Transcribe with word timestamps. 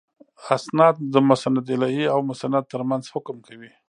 اِسناد 0.57 0.95
د 1.13 1.15
مسندالیه 1.29 2.05
او 2.15 2.19
مسند 2.29 2.63
تر 2.73 2.81
منځ 2.89 3.03
حکم 3.13 3.37
کوي. 3.47 3.71